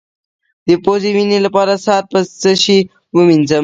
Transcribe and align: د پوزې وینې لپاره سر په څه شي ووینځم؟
د 0.67 0.69
پوزې 0.83 1.09
وینې 1.15 1.39
لپاره 1.45 1.73
سر 1.85 2.01
په 2.11 2.19
څه 2.41 2.51
شي 2.63 2.77
ووینځم؟ 3.15 3.59